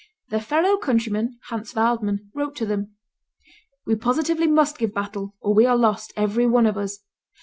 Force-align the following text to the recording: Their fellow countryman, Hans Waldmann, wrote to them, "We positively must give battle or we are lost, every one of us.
Their 0.29 0.39
fellow 0.41 0.77
countryman, 0.77 1.37
Hans 1.49 1.73
Waldmann, 1.75 2.31
wrote 2.33 2.55
to 2.55 2.65
them, 2.65 2.95
"We 3.85 3.93
positively 3.93 4.47
must 4.47 4.79
give 4.79 4.95
battle 4.95 5.35
or 5.41 5.53
we 5.53 5.67
are 5.67 5.77
lost, 5.77 6.11
every 6.17 6.47
one 6.47 6.65
of 6.65 6.75
us. 6.75 7.01